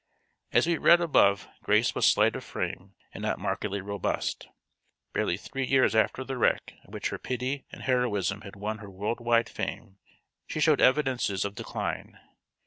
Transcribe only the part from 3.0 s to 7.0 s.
and not markedly robust. Barely three years after the wreck at